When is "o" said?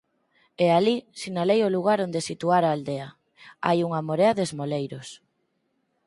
1.67-1.73